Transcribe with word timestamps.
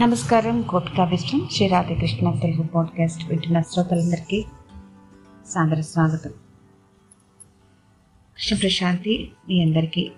నమస్కారం. 0.00 0.62
గోపికా 0.62 1.04
విష్ణు 1.04 1.48
శ్రీ 1.52 1.66
రాధాకృష్ణ 1.66 2.30
తెలుగు 2.30 2.62
పాడ్కాస్ట్ 2.62 3.28
వింటున్న 3.28 3.60
శ్రోతలందరికీ 3.60 4.44
సాదర 5.46 5.80
స్వాగతం. 5.80 6.30
కృష్ణ 8.36 8.56
ప్రశాంతి 8.56 9.32
మీ 9.48 9.62
అందరికీ 9.62 10.12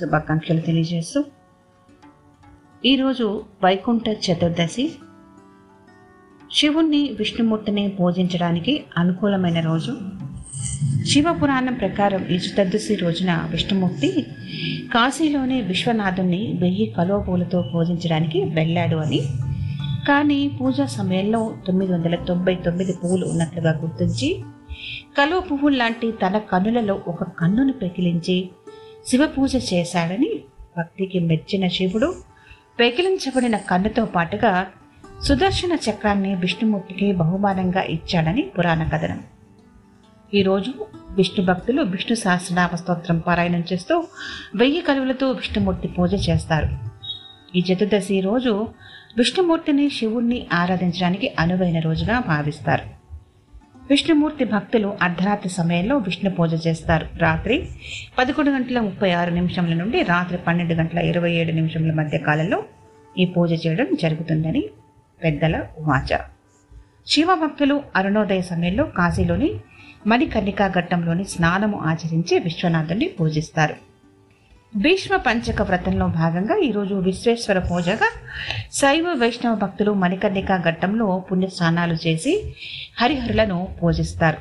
శుభాకాంక్షలు 0.00 0.60
తెలియజేస్తూ 0.60 1.24
ఈరోజు 2.84 3.44
వైకుంఠ 3.64 4.08
చతుర్దశి. 4.08 4.92
శివుణ్ణి 6.52 7.12
విష్ణుమూర్తిని 7.18 7.88
పూజించడానికి 7.88 8.84
అనుకూలమైన 8.96 9.60
రోజు 9.60 9.98
శివపురాణం 10.82 11.74
ప్రకారం 11.74 12.26
ఈ 12.26 12.38
రోజున 12.94 13.48
విష్ణుమూర్తి 13.50 14.26
కాశీలోని 14.94 15.60
విశ్వనాథుణ్ణి 15.60 16.58
వెయ్యి 16.60 16.86
కలువ 16.86 17.20
పూలతో 17.20 17.70
పూజించడానికి 17.74 18.44
వెళ్ళాడు 18.44 18.96
అని. 18.96 19.20
కానీ 20.08 20.48
పూజా 20.60 20.86
సమయంలో 20.86 21.54
తొమ్మిది 21.66 21.92
వందల 21.92 22.14
తొంభై 22.14 22.54
తొమ్మిది 22.54 22.92
పువ్వులు 22.92 23.26
ఉన్నట్లుగా 23.26 23.80
గుర్తించి 23.80 24.42
కలువ 25.18 25.40
పువ్వులు 25.40 25.76
లాంటి 25.76 26.12
తన 26.12 26.38
కన్నులలో 26.38 27.02
ఒక 27.06 27.24
కన్నును 27.24 27.72
పెకిలించి 27.72 28.50
శివ 29.06 29.26
పూజ 29.26 29.56
చేశాడని 29.72 30.40
భక్తికి 30.78 31.18
మెచ్చిన 31.18 31.68
శివుడు 31.68 32.14
పెకిలించబడిన 32.78 33.56
కన్నుతో 33.56 34.04
పాటుగా 34.04 34.66
సుదర్శన 35.24 35.90
చక్రాన్ని 35.90 36.34
విష్ణుమూర్తికి 36.34 37.12
బహుమానంగా 37.12 37.82
ఇచ్చాడని 37.82 38.42
పురాణ 38.42 38.88
కథనం. 38.92 39.24
ఈరోజు 40.34 40.72
విష్ణు 41.10 41.44
భక్తులు 41.44 41.82
విష్ణు 41.82 42.14
సహస్రనామ 42.16 42.74
స్తోత్రం 42.74 43.18
పారాయణం 43.18 43.62
చేస్తూ 43.72 44.04
వెయ్యి 44.54 44.82
కలువులతో 44.82 45.30
విష్ణుమూర్తి 45.30 45.88
పూజ 45.88 46.28
చేస్తారు. 46.28 46.68
ఈ 47.56 47.60
చతుర్దశి 47.60 48.20
రోజు 48.20 48.68
విష్ణుమూర్తిని 49.16 49.90
శివుణ్ణి 49.90 50.46
ఆరాధించడానికి 50.52 51.32
అనువైన 51.38 51.78
రోజుగా 51.78 52.18
భావిస్తారు. 52.28 52.82
విష్ణుమూర్తి 53.90 54.44
భక్తులు 54.44 54.96
అర్ధరాత్రి 55.02 55.50
సమయంలో 55.50 55.96
విష్ణు 55.96 56.30
పూజ 56.30 56.66
చేస్తారు. 56.66 57.06
రాత్రి 57.16 57.68
పదకొండు 58.18 58.50
గంటల 58.50 58.80
ముప్పై 58.80 59.10
ఆరు 59.10 59.30
నిమిషంల 59.30 59.74
నుండి 59.74 60.02
రాత్రి 60.02 60.38
పన్నెండు 60.38 60.74
గంటల 60.74 60.98
ఇరవై 60.98 61.32
ఏడు 61.32 61.52
నిమిషంల 61.52 61.92
మధ్య 61.92 62.18
కాలంలో 62.18 62.64
ఈ 63.18 63.24
పూజ 63.24 63.66
చేయడం 63.66 63.86
జరుగుతుందని 64.02 64.64
పెద్దల 65.24 65.64
వాచ. 65.78 66.18
శివ 67.06 67.34
భక్తులు 67.34 67.82
అరుణోదయ 67.96 68.40
సమయంలో 68.40 68.84
కాశీలోని 68.84 69.50
మణికర్ణికా 70.06 70.68
ఘట్టంలోని 70.68 71.24
స్నానము 71.24 71.78
ఆచరించి 71.78 72.38
విశ్వనాథుని 72.38 73.08
పూజిస్తారు. 73.08 73.74
భీష్మ 74.76 75.16
పంచక 75.16 75.62
వ్రతంలో 75.62 76.06
భాగంగా 76.06 76.56
ఈరోజు 76.56 76.94
విశ్వేశ్వర 76.94 77.58
పూజగా 77.58 78.08
శైవ 78.72 79.14
వైష్ణవ 79.16 79.54
భక్తులు 79.54 79.92
మణికర్ణికా 79.92 80.56
ఘట్టంలో 80.56 81.24
పుణ్యస్నానాలు 81.32 81.96
చేసి 82.06 82.54
హరిహరులను 83.00 83.68
పూజిస్తారు. 83.82 84.36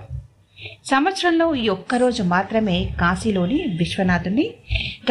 సంవత్సరంలో 0.85 1.55
ఈ 1.55 1.69
ఒక్కరోజు 1.69 2.23
మాత్రమే 2.23 2.89
కాశీలోని 3.01 3.65
విశ్వనాథుని 3.77 4.53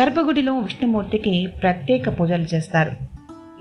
గర్భగుడిలో 0.00 0.58
విష్ణుమూర్తికి 0.58 1.46
ప్రత్యేక 1.62 2.20
పూజలు 2.20 2.46
చేస్తారు. 2.54 2.92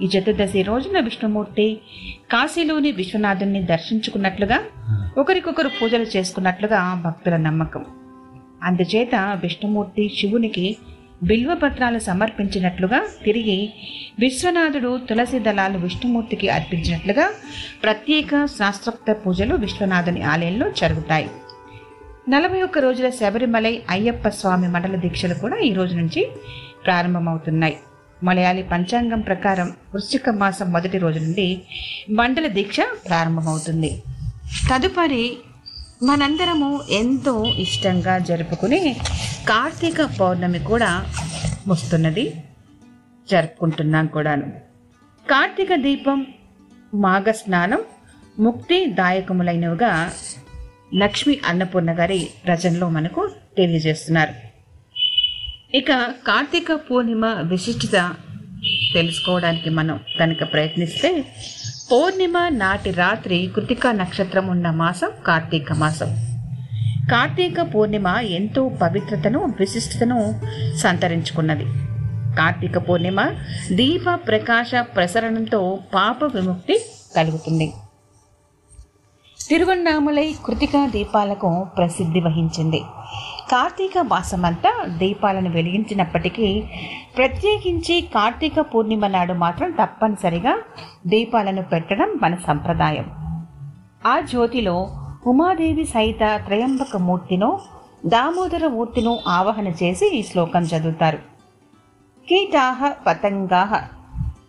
ఈ 0.03 0.05
చతుర్దశి 0.05 0.61
రోజున 0.61 0.99
విష్ణుమూర్తి 0.99 1.79
కాశీలోని 2.31 2.91
విశ్వనాథుని 2.91 3.63
దర్శించుకున్నట్లుగా 3.63 4.59
ఒకరికొకరు 5.19 5.69
పూజలు 5.77 6.05
చేసుకున్నట్లుగా 6.17 6.79
భక్తుల 7.05 7.35
నమ్మకం. 7.37 7.85
అందుచేత 8.63 9.15
విష్ణుమూర్తి 9.43 10.03
శివునికి 10.17 10.77
బిల్వపత్రాలు 11.23 11.99
సమర్పించినట్లుగా 11.99 12.99
తిరిగి 13.25 13.57
విశ్వనాథుడు 14.19 14.99
తులసి 15.09 15.39
దళాలు 15.39 15.77
విష్ణుమూర్తికి 15.77 16.49
అర్పించినట్లుగా 16.49 17.25
ప్రత్యేక 17.83 18.45
శాస్త్రోక్త 18.45 19.15
పూజలు 19.25 19.55
విశ్వనాథుని 19.55 20.21
ఆలయంలో 20.23 20.69
జరుగుతాయి. 20.71 21.29
నలభై 22.29 22.61
ఒక్క 22.61 22.79
రోజుల 22.79 23.09
శబరిమలై 23.09 23.81
అయ్యప్ప 23.89 24.27
స్వామి 24.29 24.67
మండల 24.67 24.95
దీక్షలు 24.95 25.33
కూడా 25.33 25.58
ఈ 25.58 25.73
రోజు 25.73 25.95
నుంచి 25.95 26.23
ప్రారంభమవుతున్నాయి. 26.85 27.77
మలయాళీ 28.23 28.63
పంచాంగం 28.63 29.21
ప్రకారం 29.21 29.67
వృశ్చిక 29.93 30.29
మాసం 30.29 30.71
మొదటి 30.71 30.97
రోజు 30.97 31.19
నుండి 31.19 31.61
మండల 32.09 32.47
దీక్ష 32.47 32.79
ప్రారంభమవుతుంది. 33.09 33.91
తదుపరి 34.70 35.37
మనందరము 36.04 36.82
ఎంతో 36.89 37.45
ఇష్టంగా 37.45 38.17
జరుపుకునే 38.17 38.98
కార్తీక 39.49 40.02
పౌర్ణమి 40.20 40.60
కూడా 40.60 41.05
వస్తున్నది. 41.67 42.33
జరుపుకుంటున్నాం 43.32 44.08
కూడాను. 44.08 44.52
కార్తీక 45.30 45.76
దీపం 45.76 46.27
మాఘ 46.93 47.23
స్నానం 47.30 47.82
ముక్తి 48.39 48.86
దాయకములైనవిగా 48.86 50.11
లక్ష్మి 50.95 51.39
అన్నపూర్ణ 51.45 51.92
గారి 51.99 52.30
రచనలో 52.45 52.89
మనకు 52.89 53.32
తెలియజేస్తున్నారు. 53.58 54.33
ఇక 55.77 55.92
కార్తీక 56.27 56.73
పూర్ణిమ 56.73 57.26
విశిష్టత 57.26 58.15
తెలుసుకోవడానికి 58.93 59.70
మనం 59.70 59.99
కనుక 60.20 60.43
ప్రయత్నిస్తే 60.54 61.26
పౌర్ణిమ 61.92 62.48
నాటి 62.48 62.92
రాత్రి 62.92 63.52
కృతికా 63.55 63.92
నక్షత్రం 63.92 64.48
ఉన్న 64.48 64.70
మాసం 64.70 65.11
కార్తీక 65.27 65.73
మాసం. 65.73 66.10
కార్తీక 67.11 67.76
పూర్ణిమ 67.76 68.08
ఎంతో 68.08 68.70
పవిత్రతను 68.70 69.54
విశిష్టతను 69.60 70.42
సంతరించుకున్నది. 70.77 71.66
కార్తీక 72.36 72.89
పూర్ణిమ 72.89 73.22
దీప 73.72 74.20
ప్రకాశ 74.27 74.72
ప్రసరణంతో 74.95 75.80
పాప 75.95 76.23
విముక్తి 76.23 76.86
కలుగుతుంది. 77.16 77.73
తిరువన్నామలై 79.50 80.36
కృతికా 80.45 80.88
దీపాలకు 80.88 81.67
ప్రసిద్ధి 81.77 82.20
వహించింది. 82.20 82.82
కార్తీక 83.52 83.99
మాసమంతా 83.99 84.86
దీపాలను 84.98 85.49
వెలిగించినప్పటికీ 85.49 86.64
ప్రత్యేకించి 87.17 88.02
కార్తీక 88.02 88.60
పూర్ణిమ 88.60 89.08
నాడు 89.08 89.33
మాత్రం 89.33 89.71
తప్పనిసరిగా 89.71 90.60
దీపాలను 91.08 91.61
పెట్టడం 91.61 92.20
మన 92.21 92.36
సంప్రదాయం. 92.36 93.08
ఆ 94.08 94.20
జ్యోతిలో 94.20 94.76
ఉమాదేవి 95.27 95.86
సహిత 95.86 96.42
త్రయంబక 96.45 96.98
మూర్తినో 96.98 97.59
దామోదర 98.05 98.67
మూర్తిను 98.67 99.20
ఆవాహన 99.27 99.67
చేసి 99.67 100.08
ఈ 100.08 100.23
శ్లోకం 100.23 100.61
చదువుతారు. 100.61 101.17
కీటాహ 102.30 102.89
పతంగాహ 103.08 103.82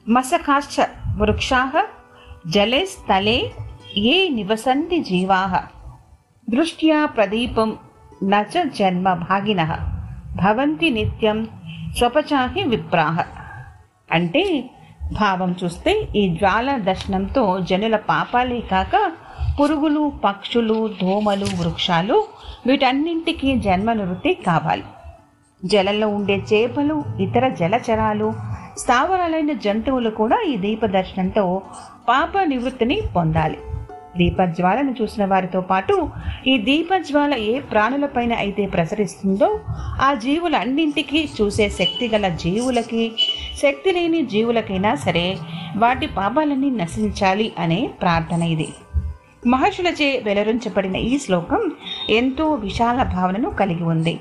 మసకాశ్చ 0.08 0.86
వృక్షాహ 1.16 1.72
జలే 2.46 2.86
స్థలే 2.86 3.52
ఏ 3.96 4.28
నివసంతి 4.28 4.98
జీవాహ. 4.98 5.62
దృష్ట్యా 6.50 7.06
ప్రదీపం 7.06 7.78
నచ 8.22 8.62
జన్మ 8.64 9.12
భాగిన 9.12 9.62
భవంతి 10.36 10.90
నిత్యం 10.90 11.48
స్వపచాహి 11.98 12.62
విప్రాహ 12.62 13.24
అంటే 14.12 14.70
భావం 15.12 15.56
చూస్తే 15.64 16.08
ఈ 16.16 16.36
జ్వాల 16.36 16.76
దర్శనంతో 16.76 17.60
జనుల 17.60 17.96
పాపాలే 17.96 18.60
కాక 18.60 19.12
పురుగులు 19.60 20.12
పక్షులు 20.24 20.90
దోమలు 21.02 21.46
వృక్షాలు 21.60 22.26
వీటన్నింటికి 22.66 23.58
జన్మ 23.58 23.92
నివృత్తి 23.92 24.34
కావాలి. 24.34 24.84
జలంలో 25.64 26.08
ఉండే 26.08 26.36
చేపలు 26.52 27.04
ఇతర 27.20 27.48
జలచరాలు 27.48 28.32
స్థావరాలైన 28.78 29.52
జంతువులు 29.52 30.10
కూడా 30.10 30.42
ఈ 30.48 30.56
దీప 30.56 30.86
దర్శనంతో 30.86 31.62
పాప 32.08 32.32
నివృత్తిని 32.46 33.00
పొందాలి. 33.16 33.58
దీపజ్వాలను 34.16 34.94
చూసిన 35.02 35.24
వారితో 35.24 35.60
పాటు 35.60 36.08
ఈ 36.46 36.58
దీపజ్వాల 36.58 37.34
ఏ 37.34 37.60
ప్రాణులపైన 37.60 38.32
అయితే 38.32 38.66
ప్రసరిస్తుందో 38.66 39.60
ఆ 40.02 40.14
జీవులన్నింటికీ 40.14 41.28
చూసే 41.40 41.68
శక్తి 41.68 42.08
గల 42.08 42.28
జీవులకి 42.28 43.12
శక్తి 43.62 43.92
లేని 43.92 44.26
జీవులకైనా 44.26 44.94
సరే 44.94 45.38
వాటి 45.76 46.06
పాపాలన్నీ 46.06 46.70
నశించాలి 46.70 47.52
అనే 47.58 47.90
ప్రార్థన 48.00 48.42
ఇది. 48.42 48.68
మహర్షులచే 49.46 50.22
వెలరించబడిన 50.24 50.96
ఈ 50.96 51.18
శ్లోకం 51.18 51.70
ఎంతో 52.10 52.54
విశాల 52.54 53.02
భావనను 53.02 53.50
కలిగి 53.50 53.82
ఉంది. 53.82 54.20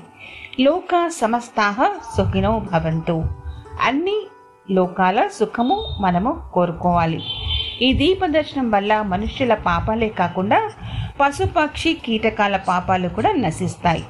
లోక 0.60 1.08
సమస్తాహ 1.08 1.86
సుఖినో 2.16 2.66
భవంతు. 2.72 3.24
అన్ని 3.86 4.26
లోకాల 4.70 5.26
సుఖము 5.26 5.86
మనము 6.00 6.42
కోరుకోవాలి. 6.52 7.22
ఈ 7.82 7.92
దీపదర్శనం 7.92 8.70
వల్ల 8.70 9.02
మనుష్యుల 9.02 9.54
పాపాలే 9.54 10.08
కాకుండా 10.08 10.70
పశుపక్షి 11.20 11.96
కీటకాల 12.06 12.56
పాపాలు 12.56 13.08
కూడా 13.08 13.32
నశిస్తాయి. 13.32 14.04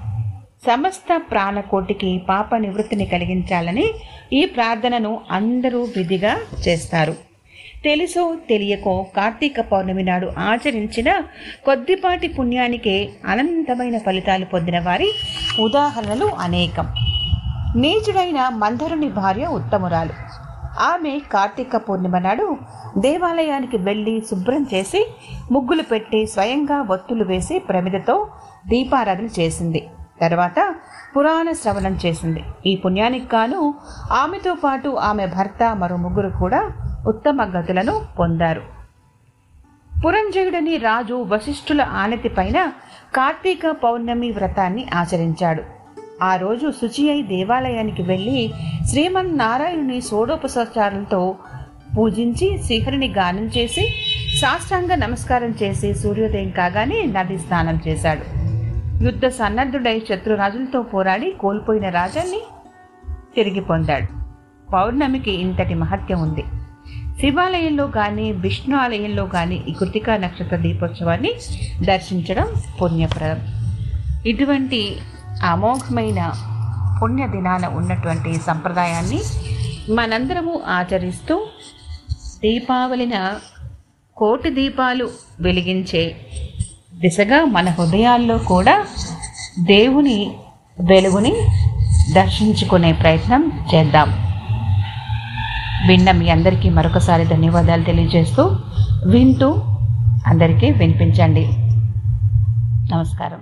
సమస్త 0.67 1.22
ప్రాణకోటికి 1.31 2.22
పాప 2.28 2.55
నివృత్తిని 2.55 3.06
కలిగించాలని 3.06 3.90
ఈ 4.32 4.44
ప్రార్థనను 4.44 5.20
అందరూ 5.31 5.82
విధిగా 5.96 6.37
చేస్తారు. 6.69 7.12
తెలుసో 7.84 8.37
తెలియకో 8.49 9.06
కార్తీక 9.17 9.61
పౌర్ణమి 9.61 10.02
నాడు 10.02 10.32
ఆచరించిన 10.38 11.12
కొద్దిపాటి 11.64 12.28
పుణ్యానికే 12.28 13.08
అనంతమైన 13.26 13.99
ఫలితాలు 13.99 14.44
పొందిన 14.44 14.81
వారి 14.81 15.12
ఉదాహరణలు 15.61 16.26
అనేకం. 16.26 16.94
నీచుడైన 17.76 18.49
మందరుని 18.49 19.08
భార్య 19.08 19.46
ఉత్తమురాలు. 19.46 20.30
ఆమె 20.78 21.20
కార్తీక 21.32 21.76
పూర్ణిమ 21.76 22.19
నాడు 22.19 22.58
దేవాలయానికి 22.99 23.76
వెళ్ళి 23.76 24.22
శుభ్రం 24.31 24.67
చేసి 24.75 25.06
ముగ్గులు 25.52 25.82
పెట్టి 25.82 26.26
స్వయంగా 26.26 26.82
ఒత్తులు 26.82 27.25
వేసి 27.25 27.58
ప్రమిదతో 27.58 28.28
దీపారాధన 28.67 29.28
చేసింది. 29.40 29.88
తర్వాత 30.20 30.75
పురాణ 31.17 31.52
శ్రవణం 31.52 31.99
చేసింది. 32.06 32.44
ఈ 32.67 32.76
పుణ్యానికి 32.76 33.37
గాను 33.37 33.75
ఆమెతో 34.12 34.55
పాటు 34.55 34.88
ఆమె 34.88 35.26
భర్త 35.26 35.76
మరో 35.76 35.96
ముగ్గురు 35.96 36.28
కూడా 36.28 36.72
ఉత్తమ 37.08 37.43
గతులను 37.43 38.06
పొందారు. 38.19 38.62
పురంజయుడని 40.05 40.76
రాజు 40.76 41.14
వశిష్ఠుల 41.14 41.82
ఆనతి 41.82 42.28
పైన 42.28 42.72
కార్తీక 43.14 43.70
పౌర్ణమి 43.70 44.31
వ్రతాన్ని 44.31 44.87
ఆచరించాడు. 44.94 45.80
ఆ 46.22 46.37
రోజు 46.37 46.70
శుచి 46.70 47.11
అయి 47.11 47.22
దేవాలయానికి 47.22 48.02
వెళ్ళి 48.02 48.50
శ్రీమన్నారాయణుని 48.90 50.00
షోడోపసచారంతో 50.00 51.37
పూజించి 51.96 52.58
శ్రీహరిని 52.64 53.08
గానం 53.08 53.46
చేసి 53.46 53.84
సాష్టాంగ 54.40 54.94
నమస్కారం 54.94 55.55
చేసి 55.62 55.94
సూర్యోదయం 55.94 56.50
కాగానే 56.50 57.06
నది 57.06 57.38
స్నానం 57.38 57.81
చేశాడు. 57.88 58.25
యుద్ధ 59.05 59.26
సన్నద్ధుడై 59.26 60.02
శత్రురాజులతో 60.08 60.82
పోరాడి 60.82 61.31
కోల్పోయిన 61.31 61.88
రాజాన్ని 61.88 62.40
తిరిగి 63.37 63.61
పొందాడు. 63.61 64.08
పౌర్ణమికి 64.72 65.31
ఇంతటి 65.31 65.75
మహత్యం 65.75 66.20
ఉంది. 66.22 66.44
శివాలయంలో 67.20 67.87
కానీ 67.87 68.32
విష్ణు 68.32 68.76
ఆలయంలో 68.76 69.26
కానీ 69.26 69.64
ఈ 69.69 69.72
కృతికా 69.72 70.17
నక్షత్ర 70.17 70.56
దీపోత్సవాన్ని 70.56 71.32
దర్శించడం 71.84 72.46
పుణ్యప్రదం. 72.82 73.40
ఇటువంటి 74.26 74.96
అమోఘమైన 75.43 76.33
పుణ్యదినాన 77.03 77.67
ఉన్నటువంటి 77.67 78.37
సంప్రదాయాన్ని 78.47 79.21
మనందరము 79.95 80.61
ఆచరిస్తూ 80.69 81.47
దీపావళిన 82.43 83.35
కోటి 84.17 84.51
దీపాలు 84.51 85.11
వెలిగించే 85.41 86.17
దిశగా 86.95 87.45
మన 87.45 87.69
హృదయాల్లో 87.69 88.39
కూడా 88.39 88.87
దేవుని 89.59 90.37
వెలుగుని 90.81 91.33
దర్శించుకునే 92.13 92.93
ప్రయత్నం 92.93 93.67
చేద్దాం. 93.75 94.09
విన్న 95.89 96.11
మీ 96.11 96.29
అందరికీ 96.29 96.71
మరొకసారి 96.71 97.25
ధన్యవాదాలు 97.25 97.85
తెలియజేస్తూ 97.85 98.57
వింటూ 99.07 99.55
అందరికీ 100.27 100.71
వినిపించండి. 100.71 101.47
నమస్కారం. 102.95 103.39